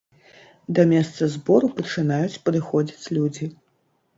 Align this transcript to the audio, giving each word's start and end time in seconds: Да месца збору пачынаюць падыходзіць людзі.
Да 0.77 0.85
месца 0.93 1.21
збору 1.35 1.69
пачынаюць 1.81 2.41
падыходзіць 2.49 3.11
людзі. 3.19 3.45